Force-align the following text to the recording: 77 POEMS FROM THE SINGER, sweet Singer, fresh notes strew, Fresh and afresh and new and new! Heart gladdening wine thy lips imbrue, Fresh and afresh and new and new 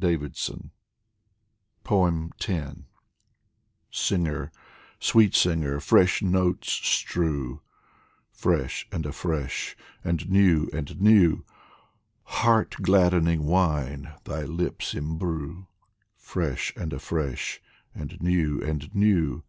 77 0.00 0.70
POEMS 1.84 1.84
FROM 1.84 2.32
THE 2.62 2.76
SINGER, 3.90 4.50
sweet 4.98 5.34
Singer, 5.34 5.80
fresh 5.80 6.22
notes 6.22 6.70
strew, 6.72 7.60
Fresh 8.30 8.88
and 8.90 9.04
afresh 9.04 9.76
and 10.02 10.30
new 10.30 10.70
and 10.72 10.98
new! 10.98 11.44
Heart 12.22 12.76
gladdening 12.80 13.44
wine 13.44 14.14
thy 14.24 14.44
lips 14.44 14.94
imbrue, 14.94 15.66
Fresh 16.16 16.72
and 16.74 16.94
afresh 16.94 17.60
and 17.94 18.18
new 18.22 18.62
and 18.62 18.94
new 18.94 19.44